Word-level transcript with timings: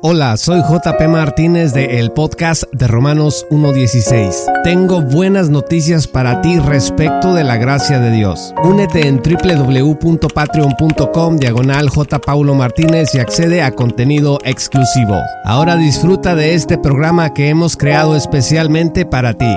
Hola, 0.00 0.36
soy 0.36 0.60
JP 0.60 1.08
Martínez 1.08 1.74
de 1.74 1.98
el 1.98 2.12
podcast 2.12 2.62
de 2.70 2.86
Romanos 2.86 3.44
1.16. 3.50 4.62
Tengo 4.62 5.02
buenas 5.02 5.50
noticias 5.50 6.06
para 6.06 6.40
ti 6.40 6.60
respecto 6.60 7.34
de 7.34 7.42
la 7.42 7.56
gracia 7.56 7.98
de 7.98 8.12
Dios. 8.12 8.54
Únete 8.62 9.08
en 9.08 9.16
www.patreon.com 9.16 11.36
diagonal. 11.38 11.90
Paulo 12.24 12.54
Martínez 12.54 13.12
y 13.16 13.18
accede 13.18 13.60
a 13.60 13.72
contenido 13.72 14.38
exclusivo. 14.44 15.20
Ahora 15.44 15.74
disfruta 15.74 16.36
de 16.36 16.54
este 16.54 16.78
programa 16.78 17.34
que 17.34 17.48
hemos 17.48 17.76
creado 17.76 18.14
especialmente 18.14 19.04
para 19.04 19.34
ti. 19.34 19.52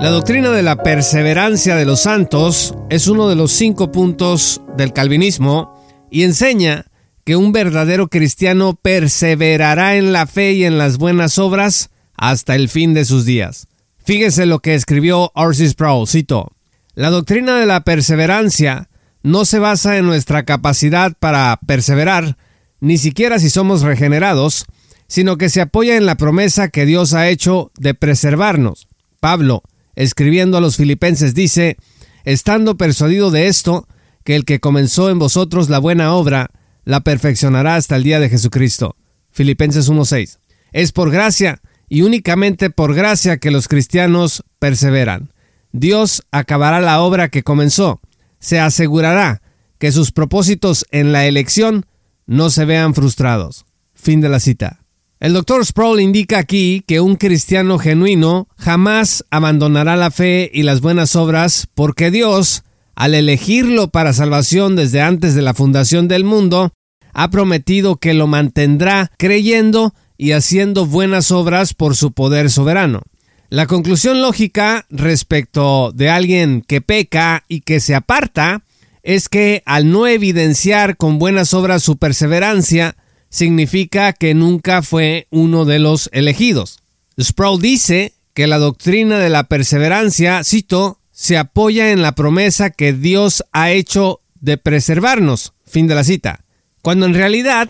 La 0.00 0.08
doctrina 0.08 0.48
de 0.48 0.62
la 0.62 0.76
perseverancia 0.76 1.76
de 1.76 1.84
los 1.84 2.00
santos 2.00 2.74
es 2.88 3.06
uno 3.06 3.28
de 3.28 3.36
los 3.36 3.52
cinco 3.52 3.92
puntos 3.92 4.62
del 4.74 4.94
calvinismo 4.94 5.78
y 6.10 6.22
enseña 6.22 6.86
que 7.22 7.36
un 7.36 7.52
verdadero 7.52 8.08
cristiano 8.08 8.78
perseverará 8.80 9.96
en 9.96 10.14
la 10.14 10.26
fe 10.26 10.52
y 10.52 10.64
en 10.64 10.78
las 10.78 10.96
buenas 10.96 11.36
obras 11.38 11.90
hasta 12.16 12.54
el 12.54 12.70
fin 12.70 12.94
de 12.94 13.04
sus 13.04 13.26
días. 13.26 13.66
Fíjese 14.02 14.46
lo 14.46 14.60
que 14.60 14.74
escribió 14.74 15.32
R.C. 15.36 15.68
Sproul, 15.68 16.08
cito, 16.08 16.50
La 16.94 17.10
doctrina 17.10 17.60
de 17.60 17.66
la 17.66 17.82
perseverancia 17.82 18.88
no 19.22 19.44
se 19.44 19.58
basa 19.58 19.98
en 19.98 20.06
nuestra 20.06 20.44
capacidad 20.44 21.12
para 21.20 21.60
perseverar, 21.66 22.38
ni 22.80 22.96
siquiera 22.96 23.38
si 23.38 23.50
somos 23.50 23.82
regenerados, 23.82 24.64
sino 25.08 25.36
que 25.36 25.50
se 25.50 25.60
apoya 25.60 25.98
en 25.98 26.06
la 26.06 26.14
promesa 26.14 26.70
que 26.70 26.86
Dios 26.86 27.12
ha 27.12 27.28
hecho 27.28 27.70
de 27.78 27.92
preservarnos. 27.92 28.88
Pablo, 29.20 29.62
escribiendo 30.00 30.56
a 30.56 30.62
los 30.62 30.76
filipenses, 30.76 31.34
dice, 31.34 31.76
estando 32.24 32.78
persuadido 32.78 33.30
de 33.30 33.48
esto, 33.48 33.86
que 34.24 34.34
el 34.34 34.46
que 34.46 34.58
comenzó 34.58 35.10
en 35.10 35.18
vosotros 35.18 35.68
la 35.68 35.78
buena 35.78 36.14
obra, 36.14 36.50
la 36.84 37.00
perfeccionará 37.00 37.76
hasta 37.76 37.96
el 37.96 38.02
día 38.02 38.18
de 38.18 38.30
Jesucristo. 38.30 38.96
Filipenses 39.30 39.90
1.6. 39.90 40.38
Es 40.72 40.92
por 40.92 41.10
gracia 41.10 41.60
y 41.90 42.00
únicamente 42.00 42.70
por 42.70 42.94
gracia 42.94 43.36
que 43.36 43.50
los 43.50 43.68
cristianos 43.68 44.42
perseveran. 44.58 45.34
Dios 45.72 46.22
acabará 46.30 46.80
la 46.80 47.02
obra 47.02 47.28
que 47.28 47.42
comenzó. 47.42 48.00
Se 48.38 48.58
asegurará 48.58 49.42
que 49.78 49.92
sus 49.92 50.12
propósitos 50.12 50.86
en 50.92 51.12
la 51.12 51.26
elección 51.26 51.84
no 52.26 52.48
se 52.48 52.64
vean 52.64 52.94
frustrados. 52.94 53.66
Fin 53.94 54.22
de 54.22 54.30
la 54.30 54.40
cita. 54.40 54.79
El 55.20 55.34
doctor 55.34 55.66
Sproul 55.66 56.00
indica 56.00 56.38
aquí 56.38 56.82
que 56.86 57.00
un 57.00 57.16
cristiano 57.16 57.78
genuino 57.78 58.48
jamás 58.56 59.22
abandonará 59.30 59.94
la 59.94 60.10
fe 60.10 60.50
y 60.50 60.62
las 60.62 60.80
buenas 60.80 61.14
obras 61.14 61.68
porque 61.74 62.10
Dios, 62.10 62.64
al 62.94 63.14
elegirlo 63.14 63.90
para 63.90 64.14
salvación 64.14 64.76
desde 64.76 65.02
antes 65.02 65.34
de 65.34 65.42
la 65.42 65.52
fundación 65.52 66.08
del 66.08 66.24
mundo, 66.24 66.72
ha 67.12 67.28
prometido 67.28 67.96
que 67.96 68.14
lo 68.14 68.28
mantendrá 68.28 69.12
creyendo 69.18 69.92
y 70.16 70.32
haciendo 70.32 70.86
buenas 70.86 71.30
obras 71.32 71.74
por 71.74 71.96
su 71.96 72.12
poder 72.12 72.48
soberano. 72.48 73.02
La 73.50 73.66
conclusión 73.66 74.22
lógica 74.22 74.86
respecto 74.88 75.92
de 75.92 76.08
alguien 76.08 76.64
que 76.66 76.80
peca 76.80 77.44
y 77.46 77.60
que 77.60 77.80
se 77.80 77.94
aparta 77.94 78.62
es 79.02 79.28
que 79.28 79.62
al 79.66 79.90
no 79.90 80.06
evidenciar 80.06 80.96
con 80.96 81.18
buenas 81.18 81.52
obras 81.52 81.82
su 81.82 81.98
perseverancia, 81.98 82.96
significa 83.30 84.12
que 84.12 84.34
nunca 84.34 84.82
fue 84.82 85.26
uno 85.30 85.64
de 85.64 85.78
los 85.78 86.10
elegidos. 86.12 86.80
Sproul 87.18 87.62
dice 87.62 88.12
que 88.34 88.46
la 88.46 88.58
doctrina 88.58 89.18
de 89.18 89.30
la 89.30 89.44
perseverancia, 89.44 90.44
cito, 90.44 90.98
se 91.12 91.38
apoya 91.38 91.92
en 91.92 92.02
la 92.02 92.12
promesa 92.12 92.70
que 92.70 92.92
Dios 92.92 93.44
ha 93.52 93.70
hecho 93.70 94.20
de 94.40 94.58
preservarnos, 94.58 95.52
fin 95.64 95.86
de 95.86 95.94
la 95.94 96.04
cita, 96.04 96.44
cuando 96.82 97.06
en 97.06 97.14
realidad, 97.14 97.68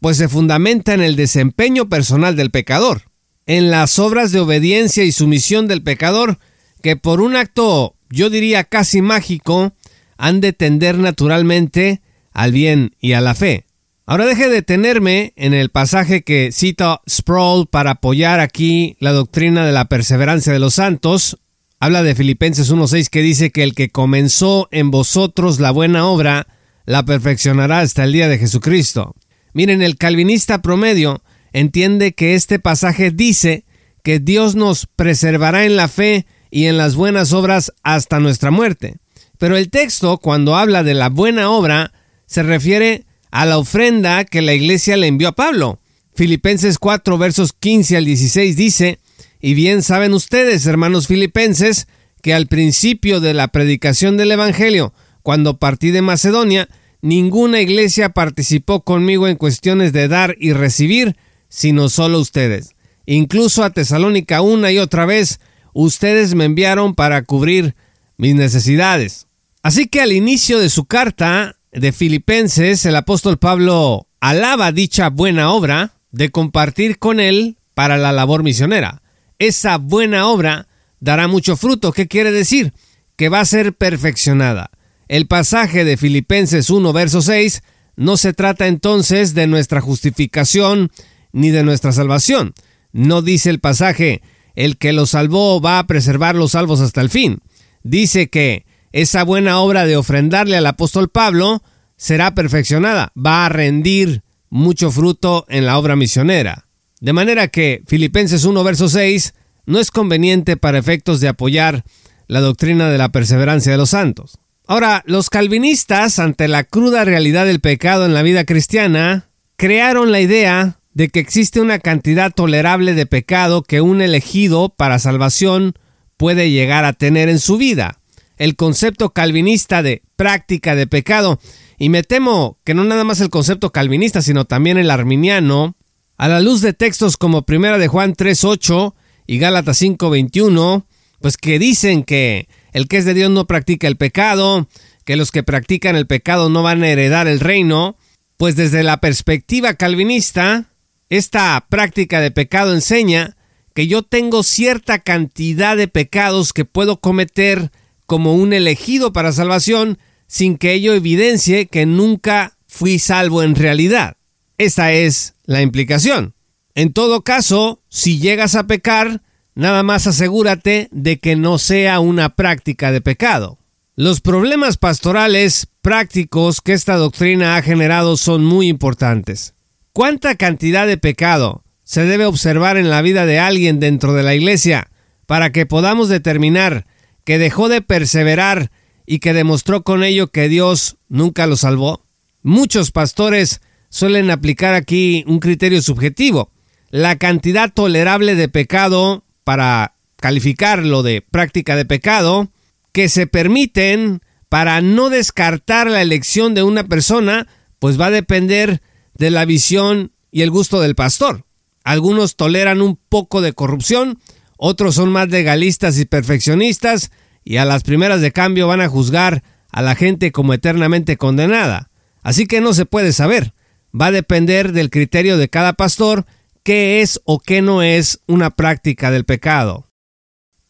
pues 0.00 0.16
se 0.16 0.28
fundamenta 0.28 0.94
en 0.94 1.02
el 1.02 1.16
desempeño 1.16 1.88
personal 1.88 2.36
del 2.36 2.50
pecador, 2.50 3.02
en 3.46 3.70
las 3.70 3.98
obras 3.98 4.32
de 4.32 4.40
obediencia 4.40 5.04
y 5.04 5.12
sumisión 5.12 5.66
del 5.66 5.82
pecador, 5.82 6.38
que 6.82 6.96
por 6.96 7.20
un 7.20 7.36
acto, 7.36 7.96
yo 8.10 8.30
diría 8.30 8.64
casi 8.64 9.02
mágico, 9.02 9.72
han 10.18 10.40
de 10.40 10.52
tender 10.52 10.98
naturalmente 10.98 12.02
al 12.32 12.52
bien 12.52 12.94
y 13.00 13.12
a 13.12 13.20
la 13.20 13.34
fe. 13.34 13.64
Ahora 14.10 14.26
deje 14.26 14.48
de 14.48 14.54
detenerme 14.54 15.34
en 15.36 15.54
el 15.54 15.70
pasaje 15.70 16.22
que 16.22 16.50
cita 16.50 17.00
Sproul 17.08 17.68
para 17.68 17.92
apoyar 17.92 18.40
aquí 18.40 18.96
la 18.98 19.12
doctrina 19.12 19.64
de 19.64 19.70
la 19.70 19.84
perseverancia 19.84 20.52
de 20.52 20.58
los 20.58 20.74
santos. 20.74 21.38
Habla 21.78 22.02
de 22.02 22.16
Filipenses 22.16 22.72
1.6 22.72 23.08
que 23.08 23.22
dice 23.22 23.52
que 23.52 23.62
el 23.62 23.76
que 23.76 23.90
comenzó 23.90 24.66
en 24.72 24.90
vosotros 24.90 25.60
la 25.60 25.70
buena 25.70 26.06
obra, 26.06 26.48
la 26.86 27.04
perfeccionará 27.04 27.78
hasta 27.78 28.02
el 28.02 28.12
día 28.12 28.26
de 28.26 28.38
Jesucristo. 28.38 29.14
Miren, 29.52 29.80
el 29.80 29.96
calvinista 29.96 30.60
promedio 30.60 31.22
entiende 31.52 32.12
que 32.12 32.34
este 32.34 32.58
pasaje 32.58 33.12
dice 33.12 33.64
que 34.02 34.18
Dios 34.18 34.56
nos 34.56 34.86
preservará 34.86 35.66
en 35.66 35.76
la 35.76 35.86
fe 35.86 36.26
y 36.50 36.64
en 36.64 36.78
las 36.78 36.96
buenas 36.96 37.32
obras 37.32 37.72
hasta 37.84 38.18
nuestra 38.18 38.50
muerte. 38.50 38.96
Pero 39.38 39.56
el 39.56 39.70
texto, 39.70 40.18
cuando 40.18 40.56
habla 40.56 40.82
de 40.82 40.94
la 40.94 41.10
buena 41.10 41.48
obra, 41.48 41.92
se 42.26 42.42
refiere 42.42 43.04
a 43.30 43.46
la 43.46 43.58
ofrenda 43.58 44.24
que 44.24 44.42
la 44.42 44.54
iglesia 44.54 44.96
le 44.96 45.06
envió 45.06 45.28
a 45.28 45.32
Pablo. 45.32 45.78
Filipenses 46.14 46.78
4 46.78 47.18
versos 47.18 47.52
15 47.52 47.96
al 47.96 48.04
16 48.04 48.56
dice, 48.56 48.98
y 49.40 49.54
bien 49.54 49.82
saben 49.82 50.12
ustedes, 50.12 50.66
hermanos 50.66 51.06
filipenses, 51.06 51.88
que 52.22 52.34
al 52.34 52.46
principio 52.46 53.20
de 53.20 53.32
la 53.32 53.48
predicación 53.48 54.16
del 54.16 54.32
Evangelio, 54.32 54.92
cuando 55.22 55.58
partí 55.58 55.90
de 55.90 56.02
Macedonia, 56.02 56.68
ninguna 57.00 57.60
iglesia 57.60 58.10
participó 58.10 58.82
conmigo 58.82 59.28
en 59.28 59.36
cuestiones 59.36 59.92
de 59.92 60.08
dar 60.08 60.36
y 60.38 60.52
recibir, 60.52 61.16
sino 61.48 61.88
solo 61.88 62.20
ustedes. 62.20 62.74
Incluso 63.06 63.64
a 63.64 63.70
Tesalónica 63.70 64.42
una 64.42 64.70
y 64.70 64.78
otra 64.78 65.06
vez, 65.06 65.40
ustedes 65.72 66.34
me 66.34 66.44
enviaron 66.44 66.94
para 66.94 67.22
cubrir 67.22 67.74
mis 68.18 68.34
necesidades. 68.34 69.26
Así 69.62 69.86
que 69.88 70.00
al 70.00 70.12
inicio 70.12 70.58
de 70.58 70.68
su 70.68 70.84
carta, 70.84 71.56
de 71.72 71.92
Filipenses, 71.92 72.84
el 72.84 72.96
apóstol 72.96 73.38
Pablo 73.38 74.08
alaba 74.20 74.72
dicha 74.72 75.08
buena 75.08 75.52
obra 75.52 75.94
de 76.10 76.30
compartir 76.30 76.98
con 76.98 77.20
él 77.20 77.56
para 77.74 77.96
la 77.96 78.12
labor 78.12 78.42
misionera. 78.42 79.02
Esa 79.38 79.78
buena 79.78 80.26
obra 80.26 80.66
dará 80.98 81.28
mucho 81.28 81.56
fruto. 81.56 81.92
¿Qué 81.92 82.08
quiere 82.08 82.32
decir? 82.32 82.72
Que 83.16 83.28
va 83.28 83.40
a 83.40 83.46
ser 83.46 83.74
perfeccionada. 83.74 84.70
El 85.08 85.26
pasaje 85.26 85.84
de 85.84 85.96
Filipenses 85.96 86.70
1, 86.70 86.92
verso 86.92 87.22
6, 87.22 87.62
no 87.96 88.16
se 88.16 88.32
trata 88.32 88.66
entonces 88.66 89.34
de 89.34 89.46
nuestra 89.46 89.80
justificación 89.80 90.90
ni 91.32 91.50
de 91.50 91.62
nuestra 91.62 91.92
salvación. 91.92 92.54
No 92.92 93.22
dice 93.22 93.50
el 93.50 93.60
pasaje, 93.60 94.22
el 94.54 94.76
que 94.76 94.92
los 94.92 95.10
salvó 95.10 95.60
va 95.60 95.78
a 95.78 95.86
preservar 95.86 96.34
los 96.34 96.52
salvos 96.52 96.80
hasta 96.80 97.00
el 97.00 97.10
fin. 97.10 97.40
Dice 97.82 98.28
que 98.28 98.66
esa 98.92 99.24
buena 99.24 99.60
obra 99.60 99.86
de 99.86 99.96
ofrendarle 99.96 100.56
al 100.56 100.66
apóstol 100.66 101.08
Pablo 101.08 101.62
será 101.96 102.34
perfeccionada, 102.34 103.12
va 103.16 103.46
a 103.46 103.48
rendir 103.48 104.22
mucho 104.48 104.90
fruto 104.90 105.46
en 105.48 105.66
la 105.66 105.78
obra 105.78 105.96
misionera. 105.96 106.66
De 107.00 107.12
manera 107.12 107.48
que 107.48 107.82
Filipenses 107.86 108.44
1 108.44 108.64
verso 108.64 108.88
6 108.88 109.34
no 109.66 109.78
es 109.78 109.90
conveniente 109.90 110.56
para 110.56 110.78
efectos 110.78 111.20
de 111.20 111.28
apoyar 111.28 111.84
la 112.26 112.40
doctrina 112.40 112.90
de 112.90 112.98
la 112.98 113.10
perseverancia 113.10 113.72
de 113.72 113.78
los 113.78 113.90
santos. 113.90 114.38
Ahora, 114.66 115.02
los 115.06 115.30
calvinistas, 115.30 116.18
ante 116.18 116.46
la 116.46 116.64
cruda 116.64 117.04
realidad 117.04 117.46
del 117.46 117.60
pecado 117.60 118.06
en 118.06 118.14
la 118.14 118.22
vida 118.22 118.44
cristiana, 118.44 119.28
crearon 119.56 120.12
la 120.12 120.20
idea 120.20 120.78
de 120.94 121.08
que 121.08 121.20
existe 121.20 121.60
una 121.60 121.78
cantidad 121.78 122.32
tolerable 122.32 122.94
de 122.94 123.06
pecado 123.06 123.62
que 123.62 123.80
un 123.80 124.00
elegido 124.00 124.68
para 124.68 124.98
salvación 124.98 125.74
puede 126.16 126.50
llegar 126.50 126.84
a 126.84 126.92
tener 126.92 127.28
en 127.28 127.38
su 127.38 127.56
vida 127.56 127.99
el 128.40 128.56
concepto 128.56 129.10
calvinista 129.10 129.82
de 129.82 130.02
práctica 130.16 130.74
de 130.74 130.86
pecado. 130.86 131.38
Y 131.78 131.90
me 131.90 132.02
temo 132.02 132.56
que 132.64 132.72
no 132.72 132.84
nada 132.84 133.04
más 133.04 133.20
el 133.20 133.28
concepto 133.28 133.70
calvinista, 133.70 134.22
sino 134.22 134.46
también 134.46 134.78
el 134.78 134.90
arminiano, 134.90 135.76
a 136.16 136.26
la 136.26 136.40
luz 136.40 136.62
de 136.62 136.72
textos 136.72 137.18
como 137.18 137.42
Primera 137.42 137.76
de 137.76 137.86
Juan 137.86 138.14
3.8 138.14 138.94
y 139.26 139.38
Gálatas 139.38 139.82
5.21, 139.82 140.86
pues 141.20 141.36
que 141.36 141.58
dicen 141.58 142.02
que 142.02 142.48
el 142.72 142.88
que 142.88 142.96
es 142.96 143.04
de 143.04 143.12
Dios 143.12 143.30
no 143.30 143.46
practica 143.46 143.86
el 143.86 143.98
pecado, 143.98 144.68
que 145.04 145.16
los 145.16 145.32
que 145.32 145.42
practican 145.42 145.94
el 145.94 146.06
pecado 146.06 146.48
no 146.48 146.62
van 146.62 146.82
a 146.82 146.88
heredar 146.88 147.28
el 147.28 147.40
reino, 147.40 147.98
pues 148.38 148.56
desde 148.56 148.82
la 148.82 149.00
perspectiva 149.00 149.74
calvinista, 149.74 150.70
esta 151.10 151.66
práctica 151.68 152.22
de 152.22 152.30
pecado 152.30 152.72
enseña 152.72 153.36
que 153.74 153.86
yo 153.86 154.02
tengo 154.02 154.42
cierta 154.44 154.98
cantidad 155.00 155.76
de 155.76 155.88
pecados 155.88 156.54
que 156.54 156.64
puedo 156.64 157.00
cometer 157.00 157.70
como 158.10 158.34
un 158.34 158.52
elegido 158.52 159.12
para 159.12 159.30
salvación 159.30 160.00
sin 160.26 160.58
que 160.58 160.72
ello 160.72 160.94
evidencie 160.94 161.68
que 161.68 161.86
nunca 161.86 162.56
fui 162.66 162.98
salvo 162.98 163.44
en 163.44 163.54
realidad. 163.54 164.16
Esa 164.58 164.90
es 164.90 165.34
la 165.44 165.62
implicación. 165.62 166.34
En 166.74 166.92
todo 166.92 167.22
caso, 167.22 167.84
si 167.88 168.18
llegas 168.18 168.56
a 168.56 168.66
pecar, 168.66 169.22
nada 169.54 169.84
más 169.84 170.08
asegúrate 170.08 170.88
de 170.90 171.20
que 171.20 171.36
no 171.36 171.58
sea 171.58 172.00
una 172.00 172.34
práctica 172.34 172.90
de 172.90 173.00
pecado. 173.00 173.60
Los 173.94 174.20
problemas 174.20 174.76
pastorales 174.76 175.68
prácticos 175.80 176.60
que 176.60 176.72
esta 176.72 176.96
doctrina 176.96 177.54
ha 177.54 177.62
generado 177.62 178.16
son 178.16 178.44
muy 178.44 178.66
importantes. 178.66 179.54
¿Cuánta 179.92 180.34
cantidad 180.34 180.88
de 180.88 180.98
pecado 180.98 181.62
se 181.84 182.04
debe 182.06 182.26
observar 182.26 182.76
en 182.76 182.90
la 182.90 183.02
vida 183.02 183.24
de 183.24 183.38
alguien 183.38 183.78
dentro 183.78 184.14
de 184.14 184.24
la 184.24 184.34
iglesia 184.34 184.90
para 185.26 185.52
que 185.52 185.64
podamos 185.64 186.08
determinar 186.08 186.86
que 187.24 187.38
dejó 187.38 187.68
de 187.68 187.82
perseverar 187.82 188.70
y 189.06 189.18
que 189.18 189.32
demostró 189.32 189.82
con 189.82 190.04
ello 190.04 190.28
que 190.28 190.48
Dios 190.48 190.96
nunca 191.08 191.46
lo 191.46 191.56
salvó? 191.56 192.06
Muchos 192.42 192.90
pastores 192.90 193.60
suelen 193.88 194.30
aplicar 194.30 194.74
aquí 194.74 195.24
un 195.26 195.40
criterio 195.40 195.82
subjetivo, 195.82 196.52
la 196.90 197.16
cantidad 197.16 197.72
tolerable 197.72 198.34
de 198.34 198.48
pecado 198.48 199.24
para 199.44 199.94
calificarlo 200.16 201.02
de 201.02 201.22
práctica 201.22 201.76
de 201.76 201.84
pecado, 201.84 202.50
que 202.92 203.08
se 203.08 203.26
permiten 203.26 204.20
para 204.48 204.80
no 204.80 205.10
descartar 205.10 205.88
la 205.90 206.02
elección 206.02 206.54
de 206.54 206.62
una 206.62 206.84
persona, 206.84 207.46
pues 207.78 208.00
va 208.00 208.06
a 208.06 208.10
depender 208.10 208.82
de 209.14 209.30
la 209.30 209.44
visión 209.44 210.12
y 210.30 210.42
el 210.42 210.50
gusto 210.50 210.80
del 210.80 210.94
pastor. 210.94 211.44
Algunos 211.84 212.36
toleran 212.36 212.82
un 212.82 212.96
poco 212.96 213.40
de 213.40 213.52
corrupción, 213.52 214.18
otros 214.62 214.96
son 214.96 215.10
más 215.10 215.30
legalistas 215.30 215.98
y 215.98 216.04
perfeccionistas, 216.04 217.10
y 217.44 217.56
a 217.56 217.64
las 217.64 217.82
primeras 217.82 218.20
de 218.20 218.30
cambio 218.30 218.68
van 218.68 218.82
a 218.82 218.90
juzgar 218.90 219.42
a 219.72 219.80
la 219.80 219.94
gente 219.94 220.32
como 220.32 220.52
eternamente 220.52 221.16
condenada. 221.16 221.88
Así 222.22 222.46
que 222.46 222.60
no 222.60 222.74
se 222.74 222.84
puede 222.84 223.14
saber. 223.14 223.54
Va 223.98 224.06
a 224.06 224.12
depender 224.12 224.72
del 224.72 224.90
criterio 224.90 225.38
de 225.38 225.48
cada 225.48 225.72
pastor 225.72 226.26
qué 226.62 227.00
es 227.00 227.22
o 227.24 227.40
qué 227.40 227.62
no 227.62 227.82
es 227.82 228.20
una 228.26 228.50
práctica 228.50 229.10
del 229.10 229.24
pecado. 229.24 229.88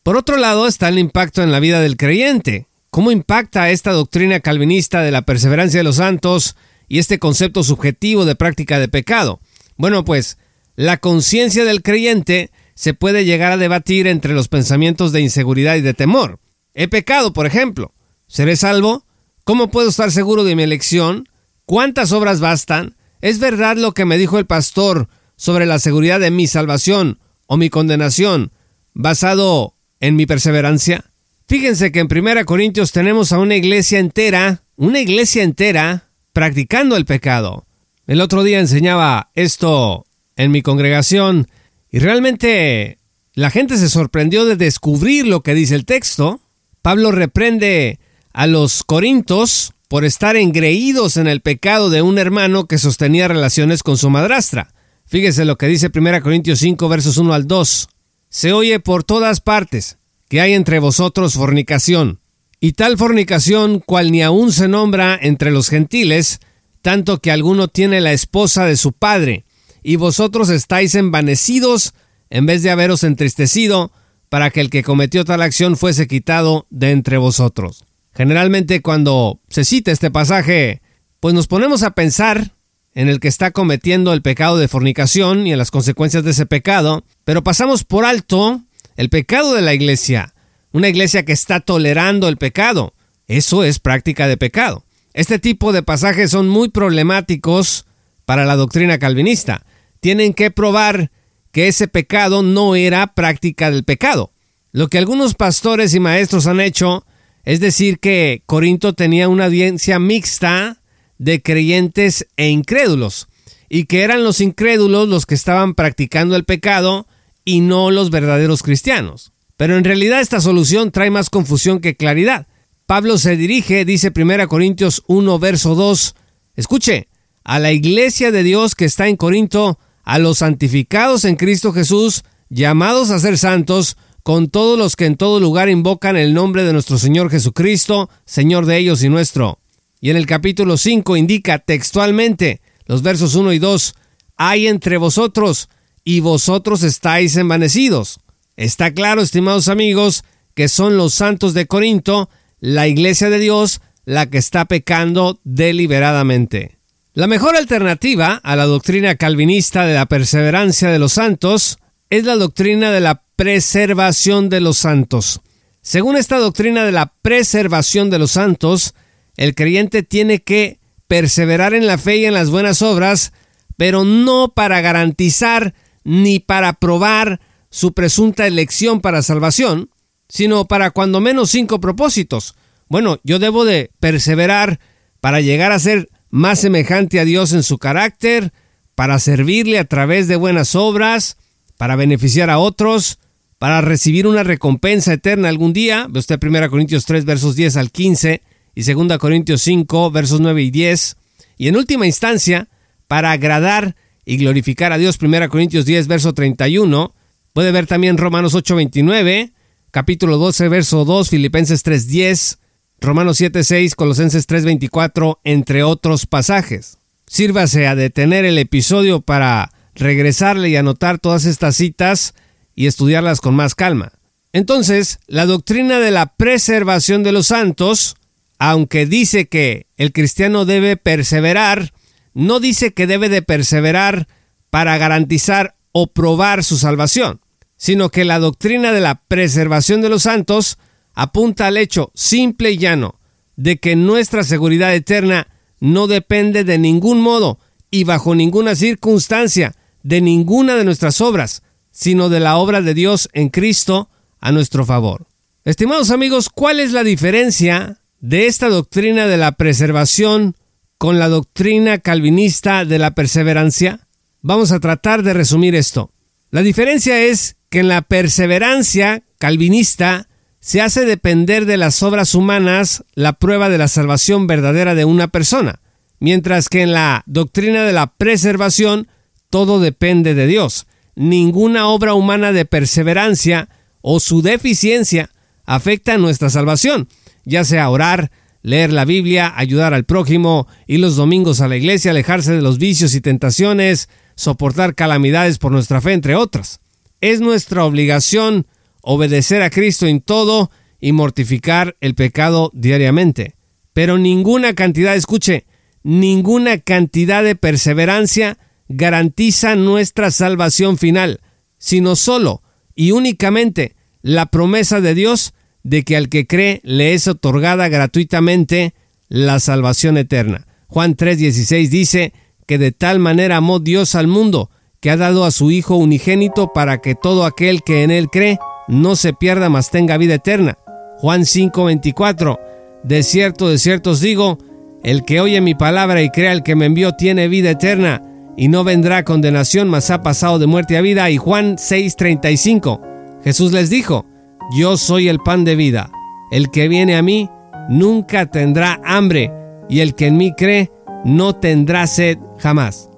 Por 0.04 0.16
otro 0.16 0.37
lado 0.37 0.69
está 0.69 0.88
el 0.88 1.00
impacto 1.00 1.42
en 1.42 1.50
la 1.50 1.58
vida 1.58 1.81
del 1.81 1.96
creyente. 1.96 2.69
¿Cómo 2.90 3.10
impacta 3.10 3.70
esta 3.70 3.90
doctrina 3.90 4.38
calvinista 4.38 5.02
de 5.02 5.10
la 5.10 5.22
perseverancia 5.22 5.81
de 5.81 5.84
los 5.84 5.96
santos 5.96 6.54
y 6.87 7.00
este 7.00 7.19
concepto 7.19 7.64
subjetivo 7.64 8.25
de 8.25 8.37
práctica 8.37 8.78
de 8.78 8.87
pecado? 8.87 9.40
Bueno, 9.76 10.04
pues 10.04 10.38
la 10.76 10.98
conciencia 10.98 11.64
del 11.64 11.82
creyente 11.82 12.52
se 12.80 12.94
puede 12.94 13.26
llegar 13.26 13.52
a 13.52 13.56
debatir 13.58 14.06
entre 14.06 14.32
los 14.32 14.48
pensamientos 14.48 15.12
de 15.12 15.20
inseguridad 15.20 15.76
y 15.76 15.82
de 15.82 15.92
temor. 15.92 16.40
He 16.72 16.88
pecado, 16.88 17.34
por 17.34 17.44
ejemplo. 17.44 17.92
¿Seré 18.26 18.56
salvo? 18.56 19.04
¿Cómo 19.44 19.70
puedo 19.70 19.90
estar 19.90 20.10
seguro 20.10 20.44
de 20.44 20.56
mi 20.56 20.62
elección? 20.62 21.28
¿Cuántas 21.66 22.10
obras 22.12 22.40
bastan? 22.40 22.96
¿Es 23.20 23.38
verdad 23.38 23.76
lo 23.76 23.92
que 23.92 24.06
me 24.06 24.16
dijo 24.16 24.38
el 24.38 24.46
pastor 24.46 25.10
sobre 25.36 25.66
la 25.66 25.78
seguridad 25.78 26.20
de 26.20 26.30
mi 26.30 26.46
salvación 26.46 27.18
o 27.46 27.58
mi 27.58 27.68
condenación 27.68 28.50
basado 28.94 29.74
en 30.00 30.16
mi 30.16 30.24
perseverancia? 30.24 31.04
Fíjense 31.48 31.92
que 31.92 32.00
en 32.00 32.08
1 32.10 32.46
Corintios 32.46 32.92
tenemos 32.92 33.32
a 33.32 33.40
una 33.40 33.56
iglesia 33.56 33.98
entera, 33.98 34.62
una 34.76 35.00
iglesia 35.00 35.42
entera, 35.42 36.08
practicando 36.32 36.96
el 36.96 37.04
pecado. 37.04 37.66
El 38.06 38.22
otro 38.22 38.42
día 38.42 38.58
enseñaba 38.58 39.32
esto 39.34 40.06
en 40.36 40.50
mi 40.50 40.62
congregación 40.62 41.46
y 41.90 41.98
realmente 41.98 42.98
la 43.34 43.50
gente 43.50 43.76
se 43.76 43.88
sorprendió 43.88 44.44
de 44.44 44.56
descubrir 44.56 45.26
lo 45.26 45.42
que 45.42 45.54
dice 45.54 45.75
el 45.75 45.84
texto. 45.84 46.40
Pablo 46.82 47.10
reprende 47.12 47.98
a 48.32 48.46
los 48.46 48.84
corintos 48.84 49.72
por 49.88 50.04
estar 50.04 50.37
engreídos 50.37 51.16
en 51.16 51.26
el 51.26 51.40
pecado 51.40 51.90
de 51.90 52.02
un 52.02 52.19
hermano 52.19 52.66
que 52.66 52.78
sostenía 52.78 53.28
relaciones 53.28 53.82
con 53.82 53.96
su 53.96 54.08
madrastra. 54.08 54.72
Fíjese 55.04 55.44
lo 55.44 55.58
que 55.58 55.66
dice 55.66 55.90
1 55.92 56.22
Corintios 56.22 56.60
5 56.60 56.88
versos 56.88 57.16
1 57.16 57.34
al 57.34 57.48
2. 57.48 57.88
Se 58.28 58.52
oye 58.52 58.78
por 58.78 59.02
todas 59.02 59.40
partes 59.40 59.98
que 60.28 60.40
hay 60.40 60.54
entre 60.54 60.78
vosotros 60.78 61.34
fornicación, 61.34 62.20
y 62.60 62.75
tal 62.75 62.96
fornicación 62.96 63.81
cual 63.81 64.12
ni 64.12 64.22
aun 64.22 64.52
se 64.52 64.69
nombra 64.69 65.19
entre 65.20 65.50
los 65.50 65.69
gentiles, 65.69 66.38
tanto 66.82 67.19
que 67.19 67.32
alguno 67.32 67.66
tiene 67.66 68.00
la 68.00 68.12
esposa 68.12 68.64
de 68.66 68.76
su 68.76 68.92
padre, 68.92 69.44
y 69.82 69.96
vosotros 69.96 70.50
estáis 70.50 70.94
envanecidos 70.94 71.94
en 72.30 72.46
vez 72.46 72.62
de 72.62 72.70
haberos 72.70 73.04
entristecido, 73.04 73.92
para 74.28 74.50
que 74.50 74.60
el 74.60 74.70
que 74.70 74.84
cometió 74.84 75.24
tal 75.24 75.42
acción 75.42 75.76
fuese 75.76 76.06
quitado 76.06 76.66
de 76.70 76.92
entre 76.92 77.18
vosotros. 77.18 77.84
Generalmente 78.14 78.80
cuando 78.80 79.40
se 79.48 79.64
cita 79.64 79.90
este 79.90 80.10
pasaje, 80.10 80.80
pues 81.18 81.34
nos 81.34 81.48
ponemos 81.48 81.82
a 81.82 81.90
pensar 81.90 82.52
en 82.94 83.08
el 83.08 83.20
que 83.20 83.28
está 83.28 83.50
cometiendo 83.50 84.12
el 84.12 84.22
pecado 84.22 84.56
de 84.58 84.68
fornicación 84.68 85.46
y 85.46 85.52
en 85.52 85.58
las 85.58 85.70
consecuencias 85.70 86.24
de 86.24 86.30
ese 86.30 86.46
pecado, 86.46 87.04
pero 87.24 87.42
pasamos 87.42 87.84
por 87.84 88.04
alto 88.04 88.62
el 88.96 89.10
pecado 89.10 89.54
de 89.54 89.62
la 89.62 89.74
iglesia, 89.74 90.34
una 90.72 90.88
iglesia 90.88 91.24
que 91.24 91.32
está 91.32 91.60
tolerando 91.60 92.28
el 92.28 92.36
pecado. 92.36 92.94
Eso 93.26 93.64
es 93.64 93.78
práctica 93.78 94.28
de 94.28 94.36
pecado. 94.36 94.84
Este 95.12 95.38
tipo 95.38 95.72
de 95.72 95.82
pasajes 95.82 96.30
son 96.30 96.48
muy 96.48 96.68
problemáticos 96.68 97.86
para 98.24 98.44
la 98.44 98.56
doctrina 98.56 98.98
calvinista. 98.98 99.64
Tienen 100.00 100.35
que 100.35 100.50
probar 100.50 101.11
que 101.52 101.69
ese 101.69 101.88
pecado 101.88 102.43
no 102.43 102.75
era 102.75 103.14
práctica 103.14 103.70
del 103.70 103.85
pecado. 103.85 104.32
Lo 104.73 104.88
que 104.88 104.99
algunos 104.99 105.35
pastores 105.35 105.94
y 105.94 106.00
maestros 106.00 106.47
han 106.47 106.61
hecho 106.61 107.05
es 107.44 107.61
decir 107.61 107.99
que 107.99 108.43
Corinto 108.47 108.93
tenía 108.93 109.29
una 109.29 109.47
audiencia 109.47 109.99
mixta 109.99 110.81
de 111.19 111.43
creyentes 111.43 112.26
e 112.37 112.49
incrédulos, 112.49 113.29
y 113.69 113.85
que 113.85 114.02
eran 114.02 114.25
los 114.25 114.41
incrédulos 114.41 115.08
los 115.08 115.26
que 115.26 115.35
estaban 115.35 115.75
practicando 115.75 116.37
el 116.37 116.44
pecado 116.44 117.06
y 117.44 117.61
no 117.61 117.91
los 117.91 118.11
verdaderos 118.11 118.62
cristianos. 118.62 119.32
Pero 119.56 119.76
en 119.76 119.85
realidad 119.85 120.20
esta 120.20 120.41
solución 120.41 120.91
trae 120.91 121.11
más 121.11 121.29
confusión 121.29 121.81
que 121.81 121.97
claridad. 121.97 122.47
Pablo 122.87 123.19
se 123.19 123.37
dirige, 123.37 123.85
dice 123.85 124.12
1 124.14 124.49
Corintios 124.49 125.02
1, 125.06 125.38
verso 125.38 125.75
2, 125.75 126.14
escuche, 126.56 127.08
a 127.44 127.58
la 127.58 127.73
iglesia 127.73 128.31
de 128.31 128.43
Dios 128.43 128.75
que 128.75 128.85
está 128.85 129.08
en 129.08 129.17
Corinto, 129.17 129.79
a 130.10 130.18
los 130.18 130.38
santificados 130.38 131.24
en 131.24 131.36
Cristo 131.36 131.72
Jesús, 131.72 132.24
llamados 132.48 133.10
a 133.10 133.20
ser 133.20 133.38
santos, 133.38 133.96
con 134.24 134.48
todos 134.48 134.76
los 134.76 134.96
que 134.96 135.06
en 135.06 135.16
todo 135.16 135.38
lugar 135.38 135.68
invocan 135.68 136.16
el 136.16 136.34
nombre 136.34 136.64
de 136.64 136.72
nuestro 136.72 136.98
Señor 136.98 137.30
Jesucristo, 137.30 138.10
Señor 138.24 138.66
de 138.66 138.78
ellos 138.78 139.04
y 139.04 139.08
nuestro. 139.08 139.60
Y 140.00 140.10
en 140.10 140.16
el 140.16 140.26
capítulo 140.26 140.78
5 140.78 141.16
indica 141.16 141.60
textualmente 141.60 142.60
los 142.86 143.02
versos 143.02 143.36
1 143.36 143.52
y 143.52 143.60
2, 143.60 143.94
hay 144.36 144.66
entre 144.66 144.96
vosotros 144.96 145.68
y 146.02 146.18
vosotros 146.18 146.82
estáis 146.82 147.36
envanecidos. 147.36 148.18
Está 148.56 148.92
claro, 148.92 149.22
estimados 149.22 149.68
amigos, 149.68 150.24
que 150.54 150.66
son 150.66 150.96
los 150.96 151.14
santos 151.14 151.54
de 151.54 151.68
Corinto, 151.68 152.28
la 152.58 152.88
iglesia 152.88 153.30
de 153.30 153.38
Dios, 153.38 153.80
la 154.04 154.28
que 154.28 154.38
está 154.38 154.64
pecando 154.64 155.38
deliberadamente. 155.44 156.79
La 157.20 157.26
mejor 157.26 157.54
alternativa 157.54 158.40
a 158.42 158.56
la 158.56 158.64
doctrina 158.64 159.14
calvinista 159.14 159.84
de 159.84 159.92
la 159.92 160.06
perseverancia 160.06 160.88
de 160.88 160.98
los 160.98 161.12
santos 161.12 161.76
es 162.08 162.24
la 162.24 162.36
doctrina 162.36 162.90
de 162.92 163.00
la 163.00 163.24
preservación 163.36 164.48
de 164.48 164.62
los 164.62 164.78
santos. 164.78 165.42
Según 165.82 166.16
esta 166.16 166.38
doctrina 166.38 166.82
de 166.86 166.92
la 166.92 167.12
preservación 167.20 168.08
de 168.08 168.18
los 168.18 168.30
santos, 168.30 168.94
el 169.36 169.54
creyente 169.54 170.02
tiene 170.02 170.38
que 170.38 170.78
perseverar 171.08 171.74
en 171.74 171.86
la 171.86 171.98
fe 171.98 172.16
y 172.16 172.24
en 172.24 172.32
las 172.32 172.48
buenas 172.48 172.80
obras, 172.80 173.34
pero 173.76 174.06
no 174.06 174.54
para 174.56 174.80
garantizar 174.80 175.74
ni 176.04 176.38
para 176.38 176.72
probar 176.72 177.42
su 177.68 177.92
presunta 177.92 178.46
elección 178.46 179.02
para 179.02 179.20
salvación, 179.20 179.90
sino 180.30 180.68
para 180.68 180.90
cuando 180.90 181.20
menos 181.20 181.50
cinco 181.50 181.80
propósitos. 181.80 182.54
Bueno, 182.88 183.20
yo 183.24 183.38
debo 183.38 183.66
de 183.66 183.90
perseverar 184.00 184.80
para 185.20 185.42
llegar 185.42 185.70
a 185.72 185.78
ser 185.78 186.08
más 186.30 186.60
semejante 186.60 187.20
a 187.20 187.25
Dios 187.25 187.52
en 187.52 187.62
su 187.62 187.78
carácter, 187.78 188.52
para 188.94 189.18
servirle 189.18 189.78
a 189.78 189.84
través 189.84 190.28
de 190.28 190.37
buenas 190.37 190.75
obras, 190.75 191.37
para 191.76 191.96
beneficiar 191.96 192.50
a 192.50 192.58
otros, 192.58 193.18
para 193.58 193.80
recibir 193.80 194.26
una 194.26 194.42
recompensa 194.42 195.12
eterna 195.12 195.49
algún 195.49 195.72
día. 195.72 196.06
Ve 196.08 196.18
usted 196.18 196.38
1 196.42 196.70
Corintios 196.70 197.04
3 197.04 197.25
versos 197.25 197.56
10 197.56 197.76
al 197.76 197.90
15 197.90 198.42
y 198.75 198.82
2 198.82 199.18
Corintios 199.18 199.62
5 199.62 200.10
versos 200.10 200.40
9 200.40 200.62
y 200.62 200.70
10. 200.70 201.16
Y 201.58 201.68
en 201.68 201.76
última 201.76 202.06
instancia, 202.06 202.68
para 203.06 203.32
agradar 203.32 203.96
y 204.25 204.37
glorificar 204.37 204.92
a 204.92 204.99
Dios, 204.99 205.18
1 205.20 205.49
Corintios 205.49 205.84
10 205.84 206.06
verso 206.06 206.32
31. 206.32 207.14
Puede 207.52 207.72
ver 207.72 207.87
también 207.87 208.16
Romanos 208.16 208.54
8 208.54 208.76
29, 208.76 209.52
capítulo 209.90 210.38
12 210.38 210.68
verso 210.68 211.04
2, 211.04 211.28
Filipenses 211.28 211.82
3 211.82 212.06
10, 212.06 212.58
Romanos 213.00 213.38
7 213.38 213.64
6, 213.64 213.95
Colosenses 213.95 214.47
3 214.47 214.64
24, 214.66 215.40
entre 215.45 215.83
otros 215.83 216.26
pasajes. 216.26 216.99
Sírvase 217.26 217.87
a 217.87 217.95
detener 217.95 218.45
el 218.45 218.59
episodio 218.59 219.23
para 219.23 219.73
regresarle 219.95 220.69
y 220.69 220.76
anotar 220.76 221.19
todas 221.19 221.47
estas 221.47 221.76
citas 221.76 222.35
y 222.75 222.87
estudiarlas 222.87 223.40
con 223.40 223.54
más 223.54 223.75
calma. 223.75 224.12
Entonces, 224.52 225.19
la 225.26 225.47
doctrina 225.47 225.99
de 225.99 226.11
la 226.11 226.35
preservación 226.35 227.23
de 227.23 227.33
los 227.33 227.47
santos, 227.47 228.16
aunque 228.59 229.07
dice 229.07 229.49
que 229.49 229.87
el 229.97 230.12
cristiano 230.12 230.66
debe 230.66 230.97
perseverar, 230.97 231.95
no 232.35 232.61
dice 232.61 232.92
que 232.92 233.07
debe 233.07 233.30
de 233.30 233.40
perseverar 233.40 234.28
para 234.69 234.99
garantizar 234.99 235.75
o 235.92 236.09
probar 236.09 236.64
su 236.64 236.76
salvación, 236.76 237.40
sino 237.76 238.11
que 238.11 238.26
la 238.26 238.38
doctrina 238.38 238.92
de 238.92 239.00
la 239.00 239.23
preservación 239.23 240.02
de 240.02 240.11
los 240.11 240.25
santos 240.25 240.78
apunta 241.20 241.66
al 241.66 241.76
hecho 241.76 242.10
simple 242.14 242.70
y 242.70 242.78
llano 242.78 243.20
de 243.54 243.76
que 243.76 243.94
nuestra 243.94 244.42
seguridad 244.42 244.94
eterna 244.94 245.48
no 245.78 246.06
depende 246.06 246.64
de 246.64 246.78
ningún 246.78 247.20
modo 247.20 247.58
y 247.90 248.04
bajo 248.04 248.34
ninguna 248.34 248.74
circunstancia 248.74 249.74
de 250.02 250.22
ninguna 250.22 250.76
de 250.76 250.84
nuestras 250.86 251.20
obras, 251.20 251.62
sino 251.90 252.30
de 252.30 252.40
la 252.40 252.56
obra 252.56 252.80
de 252.80 252.94
Dios 252.94 253.28
en 253.34 253.50
Cristo 253.50 254.08
a 254.40 254.50
nuestro 254.50 254.86
favor. 254.86 255.26
Estimados 255.66 256.10
amigos, 256.10 256.48
¿cuál 256.48 256.80
es 256.80 256.92
la 256.92 257.04
diferencia 257.04 257.98
de 258.20 258.46
esta 258.46 258.70
doctrina 258.70 259.26
de 259.26 259.36
la 259.36 259.52
preservación 259.52 260.56
con 260.96 261.18
la 261.18 261.28
doctrina 261.28 261.98
calvinista 261.98 262.86
de 262.86 262.98
la 262.98 263.10
perseverancia? 263.10 264.08
Vamos 264.40 264.72
a 264.72 264.80
tratar 264.80 265.22
de 265.22 265.34
resumir 265.34 265.74
esto. 265.74 266.12
La 266.50 266.62
diferencia 266.62 267.20
es 267.20 267.56
que 267.68 267.80
en 267.80 267.88
la 267.88 268.00
perseverancia 268.00 269.22
calvinista 269.36 270.29
se 270.61 270.83
hace 270.83 271.07
depender 271.07 271.64
de 271.64 271.79
las 271.79 272.02
obras 272.02 272.35
humanas 272.35 273.05
la 273.14 273.33
prueba 273.33 273.69
de 273.71 273.79
la 273.79 273.88
salvación 273.88 274.47
verdadera 274.47 274.95
de 274.95 275.07
una 275.07 275.29
persona, 275.29 275.81
mientras 276.19 276.69
que 276.69 276.83
en 276.83 276.93
la 276.93 277.23
doctrina 277.26 277.85
de 277.85 277.95
la 277.95 278.09
preservación 278.09 279.09
todo 279.49 279.81
depende 279.81 280.35
de 280.35 280.47
Dios. 280.47 280.87
Ninguna 281.17 281.88
obra 281.88 282.14
humana 282.14 282.52
de 282.52 282.67
perseverancia 282.67 283.69
o 284.02 284.21
su 284.21 284.43
deficiencia 284.43 285.31
afecta 285.64 286.19
nuestra 286.19 286.50
salvación, 286.50 287.09
ya 287.45 287.64
sea 287.64 287.88
orar, 287.88 288.31
leer 288.62 288.93
la 288.93 289.07
Biblia, 289.07 289.52
ayudar 289.57 289.95
al 289.95 290.05
prójimo, 290.05 290.69
ir 290.87 291.00
los 291.00 291.17
domingos 291.17 291.62
a 291.62 291.69
la 291.69 291.76
iglesia, 291.76 292.11
alejarse 292.11 292.52
de 292.52 292.62
los 292.62 292.79
vicios 292.79 293.14
y 293.14 293.21
tentaciones, 293.23 294.11
soportar 294.37 294.95
calamidades 294.95 295.59
por 295.59 295.73
nuestra 295.73 296.00
fe, 296.00 296.12
entre 296.12 296.37
otras. 296.37 296.81
Es 297.23 297.40
nuestra 297.40 297.85
obligación 297.85 298.67
obedecer 299.02 299.62
a 299.62 299.71
Cristo 299.71 300.07
en 300.07 300.21
todo 300.21 300.71
y 301.00 301.12
mortificar 301.12 301.97
el 302.00 302.14
pecado 302.14 302.71
diariamente. 302.75 303.54
Pero 303.92 304.19
ninguna 304.19 304.75
cantidad, 304.75 305.16
escuche, 305.16 305.66
ninguna 306.02 306.78
cantidad 306.78 307.42
de 307.42 307.57
perseverancia 307.57 308.59
garantiza 308.88 309.76
nuestra 309.76 310.30
salvación 310.30 310.99
final, 310.99 311.40
sino 311.78 312.16
solo 312.16 312.62
y 312.95 313.12
únicamente 313.12 313.95
la 314.23 314.47
promesa 314.47 315.00
de 315.00 315.14
Dios 315.14 315.54
de 315.83 316.02
que 316.02 316.16
al 316.16 316.28
que 316.28 316.47
cree 316.47 316.80
le 316.85 317.14
es 317.14 317.26
otorgada 317.26 317.88
gratuitamente 317.88 318.95
la 319.28 319.61
salvación 319.61 320.19
eterna. 320.19 320.66
Juan 320.88 321.16
3:16 321.16 321.88
dice 321.88 322.33
que 322.66 322.78
de 322.78 322.92
tal 322.92 323.19
manera 323.19 323.57
amó 323.57 323.78
Dios 323.78 324.14
al 324.14 324.26
mundo, 324.26 324.71
que 325.00 325.11
ha 325.11 325.16
dado 325.16 325.45
a 325.45 325.50
su 325.50 325.71
Hijo 325.71 325.97
unigénito 325.97 326.73
para 326.75 327.00
que 327.00 327.14
todo 327.14 327.45
aquel 327.45 327.83
que 327.83 328.02
en 328.02 328.11
él 328.11 328.28
cree 328.28 328.59
no 328.90 329.16
se 329.16 329.32
pierda, 329.32 329.68
mas 329.68 329.90
tenga 329.90 330.18
vida 330.18 330.35
eterna. 330.35 330.76
Juan 331.18 331.42
5:24 331.42 332.59
De 333.02 333.23
cierto, 333.23 333.68
de 333.68 333.78
cierto 333.78 334.11
os 334.11 334.20
digo, 334.20 334.59
el 335.02 335.25
que 335.25 335.40
oye 335.40 335.61
mi 335.61 335.75
palabra 335.75 336.23
y 336.23 336.30
crea 336.30 336.52
el 336.52 336.62
que 336.62 336.76
me 336.76 336.87
envió 336.87 337.12
tiene 337.12 337.49
vida 337.49 337.70
eterna, 337.70 338.23
y 338.56 338.68
no 338.68 338.85
vendrá 338.85 339.25
condenación, 339.25 339.88
mas 339.88 340.11
ha 340.11 340.23
pasado 340.23 340.59
de 340.59 340.66
muerte 340.66 340.99
a 340.99 341.00
vida. 341.00 341.30
Y 341.30 341.38
Juan 341.38 341.76
6:35 341.76 343.00
Jesús 343.42 343.73
les 343.73 343.88
dijo, 343.88 344.26
yo 344.70 344.97
soy 344.97 345.28
el 345.28 345.38
pan 345.38 345.64
de 345.64 345.76
vida. 345.76 346.11
El 346.50 346.70
que 346.70 346.88
viene 346.88 347.16
a 347.16 347.23
mí 347.23 347.49
nunca 347.88 348.47
tendrá 348.47 349.00
hambre, 349.04 349.52
y 349.88 350.00
el 350.00 350.14
que 350.14 350.26
en 350.26 350.37
mí 350.37 350.52
cree 350.54 350.90
no 351.25 351.54
tendrá 351.54 352.06
sed 352.06 352.38
jamás. 352.59 353.11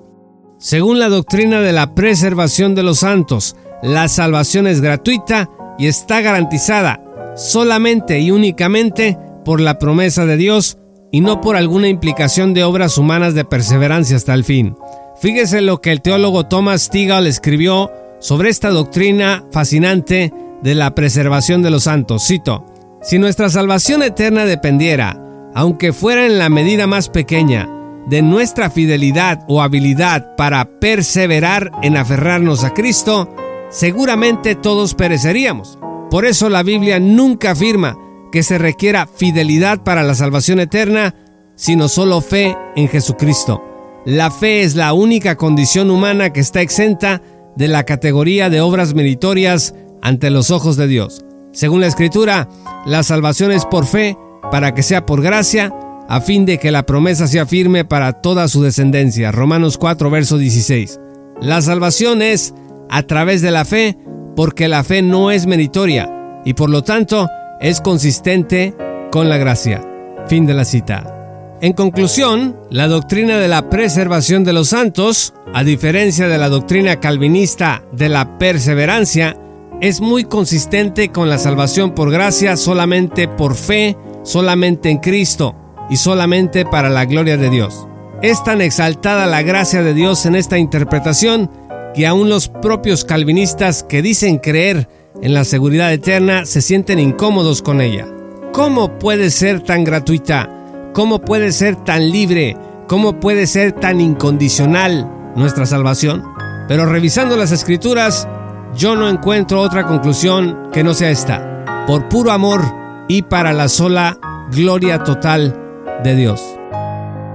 Según 0.59 0.99
la 0.99 1.09
doctrina 1.09 1.61
de 1.61 1.73
la 1.73 1.95
preservación 1.95 2.75
de 2.75 2.83
los 2.83 3.00
santos, 3.00 3.57
la 3.83 4.09
salvación 4.09 4.67
es 4.67 4.81
gratuita 4.81 5.50
y 5.79 5.87
está 5.87 6.21
garantizada 6.21 7.00
solamente 7.37 8.21
y 8.21 8.31
únicamente 8.31 9.19
por 9.45 9.61
la 9.61 9.79
promesa 9.79 10.26
de 10.26 10.37
Dios 10.37 10.79
y 11.11 11.21
no 11.21 11.41
por 11.41 11.57
alguna 11.57 11.88
implicación 11.88 12.55
de 12.55 12.64
obras 12.64 12.99
humanas 12.99 13.35
de 13.35 13.45
perseverancia 13.45 14.17
hasta 14.17 14.35
el 14.35 14.45
fin. 14.45 14.76
Fíjese 15.21 15.61
lo 15.61 15.81
que 15.81 15.93
el 15.93 16.02
teólogo 16.02 16.47
Thomas 16.47 16.83
Stigall 16.83 17.26
escribió 17.26 17.91
sobre 18.19 18.50
esta 18.50 18.71
doctrina 18.71 19.45
fascinante 19.52 20.33
de 20.62 20.75
la 20.75 20.95
preservación 20.95 21.62
de 21.62 21.71
los 21.71 21.85
santos. 21.85 22.26
Cito, 22.26 22.64
si 23.02 23.19
nuestra 23.19 23.50
salvación 23.50 24.02
eterna 24.02 24.45
dependiera, 24.45 25.21
aunque 25.55 25.93
fuera 25.93 26.25
en 26.25 26.38
la 26.38 26.49
medida 26.49 26.87
más 26.87 27.09
pequeña, 27.09 27.69
de 28.07 28.23
nuestra 28.23 28.71
fidelidad 28.71 29.45
o 29.49 29.62
habilidad 29.62 30.35
para 30.37 30.64
perseverar 30.81 31.71
en 31.83 31.97
aferrarnos 31.97 32.64
a 32.64 32.75
Cristo, 32.75 33.29
seguramente 33.73 34.55
todos 34.55 34.95
pereceríamos. 34.95 35.79
Por 36.11 36.26
eso 36.26 36.49
la 36.49 36.62
Biblia 36.62 37.00
nunca 37.00 37.52
afirma 37.52 37.99
que 38.31 38.43
se 38.43 38.59
requiera 38.59 39.07
fidelidad 39.07 39.83
para 39.83 40.02
la 40.02 40.14
salvación 40.14 40.61
eterna, 40.61 41.14
sino 41.57 41.88
solo 41.88 42.21
fe 42.21 42.57
en 42.76 42.88
Jesucristo. 42.88 43.62
La 44.05 44.31
fe 44.31 44.62
es 44.62 44.75
la 44.75 44.93
única 44.93 45.37
condición 45.37 45.91
humana 45.91 46.33
que 46.33 46.41
está 46.41 46.61
exenta 46.61 47.23
de 47.57 47.69
la 47.69 47.85
categoría 47.85 48.50
de 48.50 48.61
obras 48.61 48.95
meritorias 48.95 49.75
ante 50.02 50.31
los 50.31 50.50
ojos 50.50 50.76
de 50.76 50.87
Dios. 50.87 51.25
Según 51.52 51.81
la 51.81 51.87
Escritura, 51.87 52.49
la 52.87 53.02
salvación 53.02 53.52
es 53.52 53.64
por 53.64 53.87
fe, 53.87 54.17
para 54.50 54.75
que 54.75 54.83
sea 54.83 55.07
por 55.07 55.23
gracia, 55.23 55.73
a 56.09 56.21
fin 56.21 56.45
de 56.45 56.59
que 56.59 56.71
la 56.71 56.85
promesa 56.85 57.26
sea 57.26 57.47
firme 57.47 57.85
para 57.85 58.21
toda 58.21 58.49
su 58.49 58.62
descendencia. 58.62 59.31
Romanos 59.33 59.79
4, 59.79 60.11
verso 60.11 60.37
16. 60.37 60.99
La 61.41 61.62
salvación 61.62 62.23
es 62.23 62.55
a 62.93 63.03
través 63.05 63.41
de 63.41 63.51
la 63.51 63.65
fe, 63.65 63.97
porque 64.37 64.69
la 64.69 64.85
fe 64.85 65.01
no 65.01 65.31
es 65.31 65.47
meritoria 65.47 66.41
y 66.45 66.53
por 66.53 66.69
lo 66.69 66.83
tanto 66.83 67.27
es 67.59 67.81
consistente 67.81 68.75
con 69.11 69.31
la 69.31 69.39
gracia. 69.39 69.83
Fin 70.29 70.45
de 70.45 70.53
la 70.53 70.67
cita. 70.67 71.59
En 71.63 71.73
conclusión, 71.73 72.59
la 72.71 72.89
doctrina 72.89 73.39
de 73.39 73.49
la 73.49 73.71
preservación 73.71 74.45
de 74.45 74.53
los 74.53 74.69
santos, 74.69 75.33
a 75.55 75.65
diferencia 75.65 76.29
de 76.29 76.37
la 76.37 76.51
doctrina 76.51 77.01
calvinista 77.01 77.83
de 77.93 78.11
la 78.11 78.37
perseverancia, 78.39 79.39
es 79.81 80.03
muy 80.03 80.25
consistente 80.25 81.09
con 81.09 81.31
la 81.31 81.39
salvación 81.39 81.95
por 81.95 82.11
gracia 82.11 82.59
solamente 82.59 83.27
por 83.27 83.55
fe, 83.55 83.97
solamente 84.23 84.91
en 84.91 84.99
Cristo 84.99 85.57
y 85.89 85.97
solamente 85.97 86.67
para 86.67 86.91
la 86.91 87.07
gloria 87.07 87.39
de 87.39 87.49
Dios. 87.49 87.89
Es 88.21 88.45
tan 88.45 88.61
exaltada 88.61 89.27
la 89.27 89.43
gracia 89.43 89.83
de 89.83 89.95
Dios 89.95 90.27
en 90.27 90.37
esta 90.37 90.59
interpretación 90.59 91.51
que 91.95 92.07
aún 92.07 92.29
los 92.29 92.49
propios 92.49 93.05
calvinistas 93.05 93.83
que 93.83 94.03
dicen 94.03 94.39
creer 94.39 94.89
en 95.21 95.35
la 95.35 95.45
seguridad 95.45 95.93
eterna 95.93 96.47
se 96.47 96.63
sienten 96.63 96.99
incómodos 96.99 97.63
con 97.63 97.81
ella. 97.81 98.07
¿Cómo 98.53 98.99
puede 98.99 99.31
ser 99.31 99.61
tan 99.61 99.85
gratuita? 99.85 100.49
¿Cómo 100.93 101.21
puede 101.21 101.53
ser 101.53 101.77
tan 101.77 102.11
libre? 102.11 102.57
¿Cómo 102.87 103.19
puede 103.21 103.47
ser 103.47 103.73
tan 103.73 104.01
incondicional 104.01 105.11
nuestra 105.37 105.67
salvación? 105.67 106.23
Pero 106.69 106.87
revisando 106.87 107.37
las 107.37 107.53
escrituras, 107.53 108.29
yo 108.77 108.95
no 108.97 109.09
encuentro 109.09 109.61
otra 109.61 109.87
conclusión 109.87 110.71
que 110.73 110.85
no 110.85 110.95
sea 110.95 111.11
esta. 111.11 111.85
Por 111.87 112.09
puro 112.09 112.31
amor 112.31 112.63
y 113.09 113.23
para 113.23 113.53
la 113.53 113.69
sola 113.69 114.19
gloria 114.51 115.03
total 115.03 115.59
de 116.05 116.15
Dios. 116.15 116.43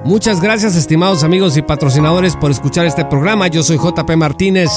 Muchas 0.08 0.40
gracias 0.40 0.78
estimados 0.78 1.26
amigos 1.26 1.58
y 1.58 1.62
patrocinadores 1.62 2.38
por 2.38 2.50
escuchar 2.50 2.86
este 2.86 3.04
programa. 3.04 3.50
Yo 3.50 3.62
soy 3.62 3.76
JP 3.78 4.10
Martínez 4.16 4.70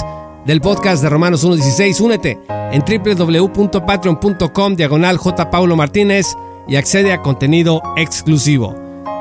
del 0.44 0.60
podcast 0.60 1.04
de 1.04 1.08
Romanos 1.08 1.46
1.16. 1.46 2.00
Únete 2.00 2.40
en 2.48 2.82
www.patreon.com 2.82 4.74
diagonal 4.74 5.18
J. 5.18 5.48
Paulo 5.48 5.76
Martínez 5.76 6.26
y 6.66 6.74
accede 6.74 7.12
a 7.12 7.22
contenido 7.22 7.80
exclusivo. 7.96 8.74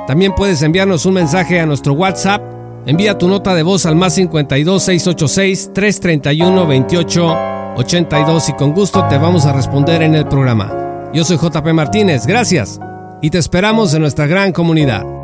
También 0.08 0.34
puedes 0.34 0.64
enviarnos 0.64 1.06
un 1.06 1.14
mensaje 1.14 1.60
a 1.60 1.68
nuestro 1.68 1.94
WhatsApp 1.94 2.42
Envía 2.88 3.16
tu 3.16 3.28
nota 3.28 3.54
de 3.54 3.62
voz 3.62 3.86
al 3.86 3.96
más 3.96 4.16
52 4.16 4.82
686 4.82 5.72
331 5.76 6.66
28 6.66 7.38
82 7.76 8.50
y 8.50 8.54
con 8.54 8.74
gusto 8.74 9.06
te 9.10 9.20
vamos 9.20 9.46
a 9.46 9.54
responder 9.54 10.02
en 10.02 10.16
el 10.16 10.26
programa. 10.26 11.12
Yo 11.14 11.24
soy 11.24 11.38
JP 11.38 11.68
Martínez, 11.74 12.26
gracias 12.26 12.80
y 13.22 13.30
te 13.30 13.38
esperamos 13.38 13.94
en 13.94 14.02
nuestra 14.02 14.26
gran 14.26 14.54
comunidad. 14.54 15.19